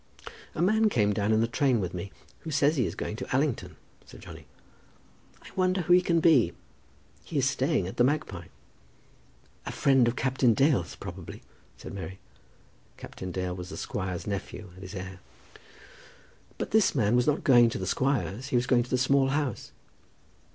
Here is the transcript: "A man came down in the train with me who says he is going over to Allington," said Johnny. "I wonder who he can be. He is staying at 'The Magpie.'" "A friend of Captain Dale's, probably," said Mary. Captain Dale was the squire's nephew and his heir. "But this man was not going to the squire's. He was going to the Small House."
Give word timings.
"A 0.55 0.63
man 0.63 0.89
came 0.89 1.13
down 1.13 1.31
in 1.31 1.41
the 1.41 1.47
train 1.47 1.79
with 1.79 1.93
me 1.93 2.11
who 2.39 2.49
says 2.49 2.75
he 2.75 2.87
is 2.87 2.95
going 2.95 3.11
over 3.17 3.25
to 3.29 3.33
Allington," 3.35 3.75
said 4.03 4.19
Johnny. 4.19 4.47
"I 5.43 5.49
wonder 5.55 5.81
who 5.81 5.93
he 5.93 6.01
can 6.01 6.19
be. 6.19 6.53
He 7.23 7.37
is 7.37 7.47
staying 7.47 7.85
at 7.85 7.97
'The 7.97 8.03
Magpie.'" 8.03 8.47
"A 9.67 9.71
friend 9.71 10.07
of 10.07 10.15
Captain 10.15 10.55
Dale's, 10.55 10.95
probably," 10.95 11.43
said 11.77 11.93
Mary. 11.93 12.17
Captain 12.97 13.31
Dale 13.31 13.55
was 13.55 13.69
the 13.69 13.77
squire's 13.77 14.25
nephew 14.25 14.71
and 14.73 14.81
his 14.81 14.95
heir. 14.95 15.19
"But 16.57 16.71
this 16.71 16.95
man 16.95 17.15
was 17.15 17.27
not 17.27 17.43
going 17.43 17.69
to 17.69 17.77
the 17.77 17.85
squire's. 17.85 18.47
He 18.47 18.55
was 18.55 18.65
going 18.65 18.81
to 18.81 18.89
the 18.89 18.97
Small 18.97 19.27
House." 19.27 19.71